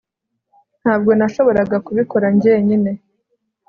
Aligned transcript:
Ntabwo 0.81 1.11
nashoboraga 1.19 1.77
kubikora 1.85 2.25
njyenyine 2.35 2.91